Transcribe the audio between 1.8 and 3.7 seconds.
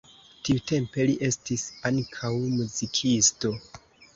ankaŭ muzikisto.